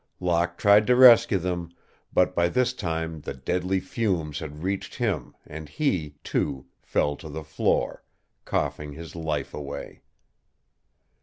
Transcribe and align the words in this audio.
Locke 0.19 0.57
tried 0.57 0.87
to 0.87 0.95
rescue 0.95 1.37
them, 1.37 1.69
but 2.11 2.33
by 2.33 2.49
this 2.49 2.73
time 2.73 3.21
the 3.21 3.35
deadly 3.35 3.79
fumes 3.79 4.39
had 4.39 4.63
reached 4.63 4.95
him 4.95 5.35
and 5.45 5.69
he, 5.69 6.15
too, 6.23 6.65
fell 6.81 7.15
to 7.17 7.29
the 7.29 7.43
floor, 7.43 8.01
coughing 8.43 8.93
his 8.93 9.15
life 9.15 9.53
away. 9.53 10.01